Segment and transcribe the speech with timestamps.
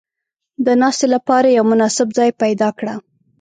[0.65, 2.93] •د ناستې لپاره یو مناسب ځای پیدا کړه.